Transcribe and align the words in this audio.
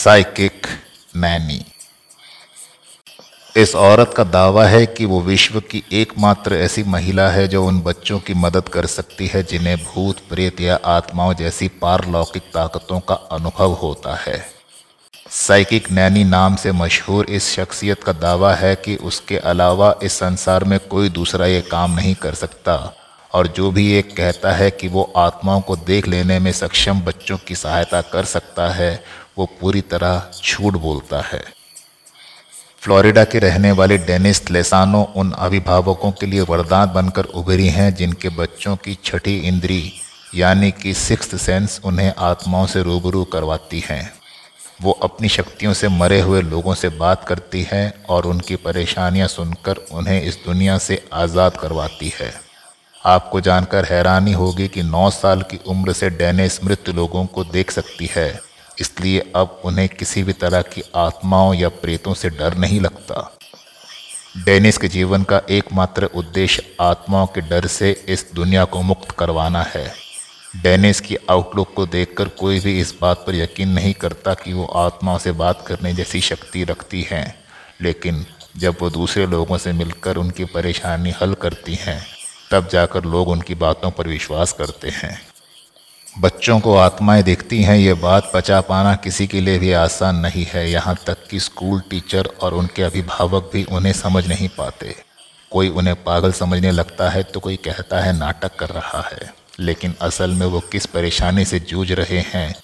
Psychic 0.00 0.66
Naini 1.16 1.64
इस 3.56 3.74
औरत 3.74 4.14
का 4.16 4.24
दावा 4.24 4.64
है 4.64 4.86
कि 4.86 5.04
वो 5.04 5.20
विश्व 5.20 5.60
की 5.60 5.82
एकमात्र 5.92 6.54
ऐसी 6.54 6.82
महिला 6.82 7.28
है 7.28 7.48
जो 7.48 7.64
उन 7.66 7.80
बच्चों 7.80 8.18
की 8.18 8.34
मदद 8.34 8.68
कर 8.68 8.86
सकती 8.86 9.26
है, 9.26 9.42
जिन्हें 9.42 9.76
भूत, 9.76 10.20
प्रेत 10.28 10.60
या 10.60 10.78
आत्माओं 10.84 11.34
जैसी 11.34 11.68
पारलौकिक 11.68 12.42
ताकतों 12.42 13.00
का 13.00 13.14
अनुभव 13.14 13.72
होता 13.72 14.14
है। 14.16 14.46
साइकिक 15.30 15.90
नैनी 15.90 16.24
नाम 16.24 16.56
से 16.56 16.72
मशहूर 16.72 17.26
इस 17.26 17.54
शख्सियत 17.56 18.02
का 18.02 18.12
दावा 18.12 18.54
है 18.54 18.74
कि 18.76 18.96
उसके 18.96 19.36
अलावा 19.36 19.94
इस 20.02 20.12
संसार 20.12 20.64
में 20.64 20.78
कोई 20.80 21.08
दूसरा 21.08 21.46
ये 21.46 21.60
काम 21.60 21.94
नहीं 21.94 22.14
कर 22.14 22.34
सकता, 22.34 22.94
और 23.34 23.46
जो 23.46 23.70
भी 23.70 23.90
ये 23.92 24.02
कहता 24.02 24.52
है 24.52 24.70
कि 24.70 24.88
वो 24.88 25.12
आत्माओं 25.16 25.60
को 25.60 25.76
देख 25.76 26.08
लेने 26.08 26.38
में 26.38 26.52
सक्षम 26.52 27.00
बच्चों 27.00 27.38
की 27.38 27.54
सहायता 27.54 28.00
कर 28.02 28.24
सकता 28.24 28.68
है 28.68 29.20
वो 29.40 29.46
पूरी 29.60 29.80
तरह 29.80 30.22
झूठ 30.44 30.74
बोलता 30.78 31.20
है। 31.22 31.42
फ्लोरिडा 32.82 33.22
के 33.24 33.38
रहने 33.38 33.70
वाले 33.72 33.96
डेनिस 33.98 34.50
लेसानो 34.50 35.02
उन 35.16 35.30
अभिभावकों 35.38 36.10
के 36.12 36.26
लिए 36.26 36.40
वरदान 36.40 36.92
बनकर 36.92 37.24
उभरी 37.24 37.68
हैं, 37.68 37.94
जिनके 37.94 38.28
बच्चों 38.28 38.76
की 38.76 38.96
छठी 39.04 39.36
इंद्री, 39.48 39.92
यानी 40.34 40.70
कि 40.72 40.94
सिक्स 40.94 41.34
सेंस, 41.42 41.80
उन्हें 41.84 42.12
आत्माओं 42.20 42.66
से 42.66 42.82
रूबरू 42.82 43.24
करवाती 43.24 43.82
हैं। 43.86 44.12
वो 44.82 44.92
अपनी 45.02 45.28
शक्तियों 45.28 45.72
से 45.72 45.88
मरे 45.88 46.20
हुए 46.20 46.42
लोगों 46.42 46.74
से 46.74 46.88
बात 46.98 47.24
करती 47.24 47.62
हैं 47.62 47.92
और 48.08 48.26
उनकी 48.26 48.56
परेशानियाँ 48.58 49.28
सुनकर 49.28 49.84
उन्हें 49.92 50.22
इस 50.22 50.38
दुनिया 50.46 50.78
से 50.78 51.02
आज़ाद 51.14 51.56
करवाती 51.56 52.12
है। 52.20 52.32
आपको 53.04 53.40
जानकर 53.40 53.84
हैरानी 53.84 54.32
होगी 54.32 54.68
कि 54.68 54.82
9 54.82 55.08
साल 55.10 55.42
की 55.42 55.58
उम्र 55.66 55.92
से 55.92 56.10
डेनिस 56.10 56.64
मृत 56.64 56.88
लोगों 56.90 57.26
को 57.26 57.44
देख 57.44 57.70
सकती 57.70 58.10
है। 58.16 58.30
इसलिए 58.80 59.32
अब 59.36 59.60
उन्हें 59.64 59.88
किसी 59.88 60.22
भी 60.22 60.32
तरह 60.32 60.62
की 60.62 60.82
आत्माओं 60.96 61.54
या 61.54 61.68
प्रेतों 61.68 62.14
से 62.14 62.30
डर 62.30 62.56
नहीं 62.56 62.80
लगता। 62.80 63.30
डेनिस 64.44 64.78
के 64.78 64.88
जीवन 64.88 65.22
का 65.22 65.40
एकमात्र 65.50 66.04
उद्देश्य 66.04 66.62
आत्माओं 66.80 67.26
के 67.26 67.40
डर 67.40 67.66
से 67.66 67.90
इस 68.08 68.26
दुनिया 68.34 68.64
को 68.64 68.82
मुक्त 68.82 69.10
करवाना 69.10 69.62
है। 69.62 69.92
डेनिस 70.62 71.00
की 71.00 71.16
आउटलुक 71.30 71.72
को 71.74 71.86
देखकर 71.86 72.28
कोई 72.28 72.60
भी 72.60 72.80
इस 72.80 72.94
बात 73.00 73.24
पर 73.26 73.34
यकीन 73.34 73.68
नहीं 73.68 73.92
करता 73.94 74.34
कि 74.34 74.52
वो 74.52 74.64
आत्माओं 74.64 75.18
से 75.18 75.32
बात 75.32 75.64
करने 75.66 75.92
जैसी 75.94 76.20
शक्ति 76.20 76.64
रखती 76.64 77.02
हैं, 77.02 77.34
लेकिन 77.80 78.24
जब 78.56 78.76
वो 78.80 78.90
दूसरे 78.90 79.26
लोगों 79.26 79.58
से 79.58 79.72
मिलकर 79.72 80.16
उनकी 80.16 80.44
परेशानी 80.44 81.10
हल 81.22 81.34
करती 81.34 81.74
हैं, 81.74 82.00
तब 82.50 82.68
जाकर 82.68 83.04
लोग 83.04 83.28
उनकी 83.28 83.54
बातों 83.54 83.90
पर 83.90 84.08
विश्वास 84.08 84.52
करते 84.52 84.88
हैं। 84.88 85.20
बच्चों 86.14 86.58
को 86.60 86.74
आत्माएँ 86.76 87.22
देखती 87.22 87.62
हैं, 87.62 87.76
ये 87.76 87.92
बात 87.94 88.30
पचा 88.34 88.60
पाना 88.60 88.94
किसी 88.94 89.26
के 89.26 89.40
लिए 89.40 89.58
भी 89.58 89.72
आसान 89.72 90.16
नहीं 90.16 90.44
है। 90.44 90.70
यहाँ 90.70 90.94
तक 91.06 91.26
कि 91.30 91.40
स्कूल 91.40 91.80
टीचर 91.80 92.28
और 92.40 92.54
उनके 92.54 92.82
अभिभावक 92.82 93.50
भी 93.52 93.62
उन्हें 93.64 93.92
समझ 93.92 94.26
नहीं 94.26 94.48
पाते। 94.48 94.94
कोई 95.52 95.68
उन्हें 95.68 95.94
पागल 96.04 96.32
समझने 96.32 96.70
लगता 96.70 97.08
है 97.10 97.22
तो 97.22 97.40
कोई 97.40 97.56
कहता 97.56 98.00
है 98.00 98.12
नाटक 98.18 98.56
कर 98.56 98.68
रहा 98.68 99.00
है। 99.02 99.32
लेकिन 99.60 99.94
असल 100.00 100.30
में 100.30 100.46
वो 100.46 100.60
किस 100.72 100.86
परेशानी 100.86 101.44
से 101.44 101.60
जूझ 101.60 101.90
रहे 101.92 102.18
हैं, 102.18 102.54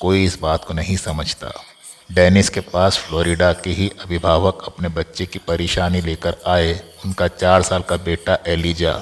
कोई 0.00 0.24
इस 0.24 0.38
बात 0.40 0.64
को 0.64 0.74
नहीं 0.74 0.96
समझता। 0.96 1.52
डेनिस 2.12 2.48
के 2.48 2.60
पास 2.60 2.98
फ्लोरिडा 2.98 3.52
के 3.54 3.70
ही 3.70 3.90
अभिभावक 4.02 4.62
अपने 4.66 4.88
बच्चे 4.88 5.26
की 5.26 5.38
परेशानी 5.38 6.00
लेकर 6.00 6.36
आए। 6.46 6.72
उनका 7.06 7.28
चार 7.28 7.62
साल 7.62 7.82
का 7.82 7.96
बेटा 7.96 8.38
एलिजा 8.46 9.00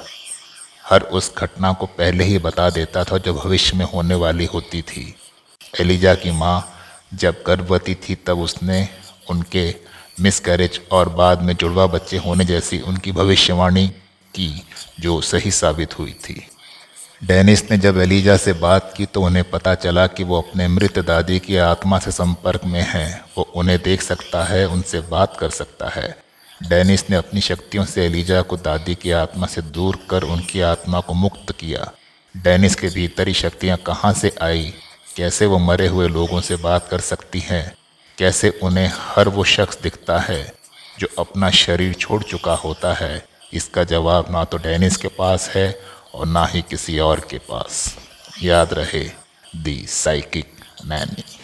हर 0.89 1.01
उस 1.01 1.31
घटना 1.37 1.73
को 1.73 1.85
पहले 1.85 2.23
ही 2.23 2.37
बता 2.37 2.69
देता 2.69 3.03
था 3.03 3.17
जो 3.17 3.33
भविष्य 3.33 3.77
में 3.77 3.85
होने 3.85 4.15
वाली 4.15 4.45
होती 4.45 4.81
थी। 4.81 5.15
एलिजा 5.79 6.15
की 6.15 6.31
माँ 6.31 6.75
जब 7.13 7.43
गर्भवती 7.47 7.95
थी 7.95 8.15
तब 8.15 8.39
उसने 8.39 8.87
उनके 9.29 9.75
मिस 10.19 10.39
कैरेज 10.39 10.81
और 10.91 11.09
बाद 11.09 11.41
में 11.41 11.55
जुड़वा 11.55 11.85
बच्चे 11.87 12.17
होने 12.17 12.45
जैसी 12.45 12.79
उनकी 12.79 13.11
भविष्यवाणी 13.11 13.87
की, 14.35 14.63
जो 14.99 15.21
सही 15.21 15.51
साबित 15.51 15.99
हुई 15.99 16.11
थी। 16.11 16.47
डेनिस 17.23 17.71
ने 17.71 17.77
जब 17.77 17.97
एलिजा 17.97 18.37
से 18.37 18.53
बात 18.53 18.93
की 18.97 19.05
तो 19.05 19.21
उन्हें 19.21 19.49
पता 19.49 19.75
चला 19.75 20.07
कि 20.07 20.23
वो 20.23 20.41
अपने 20.41 20.67
मृत 20.67 20.99
दादी 20.99 21.39
की 21.39 21.57
आत्मा 21.57 21.99
से 21.99 22.11
संपर्क 22.11 22.65
में 22.65 22.85
है। 22.89 23.25
वो 23.37 23.43
उन्हें 23.55 23.79
देख 23.83 24.01
सकता 24.01 24.43
है, 24.43 24.67
उनसे 24.67 25.01
बात 25.01 25.37
कर 25.39 25.49
सकता 25.49 25.89
है। 25.89 26.28
डेनिस 26.63 27.09
ने 27.09 27.15
अपनी 27.15 27.41
शक्तियों 27.41 27.85
से 27.85 28.05
एलिजा 28.05 28.41
को 28.41 28.57
दादी 28.57 28.95
की 28.95 29.11
आत्मा 29.11 29.47
से 29.47 29.61
दूर 29.61 29.99
कर 30.09 30.23
उनकी 30.23 30.61
आत्मा 30.61 30.99
को 30.99 31.13
मुक्त 31.13 31.51
किया। 31.51 31.91
डेनिस 32.37 32.75
के 32.75 32.87
भीतर 32.87 33.33
शक्तियाँ 33.33 33.77
कहाँ 33.77 34.13
से 34.13 34.35
आई? 34.41 34.73
कैसे 35.15 35.45
वो 35.45 35.57
मरे 35.57 35.87
हुए 35.87 36.07
लोगों 36.07 36.41
से 36.41 36.55
बात 36.55 36.87
कर 36.87 36.99
सकती 36.99 37.39
हैं? 37.39 37.77
कैसे 38.17 38.49
उन्हें 38.49 38.91
हर 38.95 39.29
वो 39.29 39.43
शख्स 39.43 39.81
दिखता 39.81 40.19
है 40.19 40.53
जो 40.99 41.07
अपना 41.19 41.49
शरीर 41.49 41.93
छोड़ 41.93 42.23
चुका 42.23 42.53
होता 42.53 42.93
है? 42.93 43.25
इसका 43.53 43.83
जवाब 43.83 44.25
ना 44.31 44.43
तो 44.43 44.57
डेनिस 44.57 44.97
के 44.97 45.07
पास 45.07 45.49
है 45.49 45.79
और 46.13 46.27
ना 46.27 46.45
ही 46.45 46.61
किसी 46.61 46.99
और 46.99 47.19
के 47.19 47.37
पास। 47.37 47.97
याद 48.43 48.73
रहे, 48.73 49.11
दी 49.55 49.85
साइकिक 49.87 50.53
नैनी। 50.85 51.38